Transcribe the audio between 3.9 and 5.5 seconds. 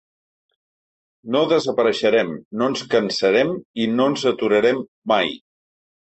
no ens aturarem mai.